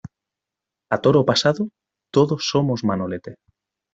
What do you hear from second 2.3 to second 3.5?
somos Manolete.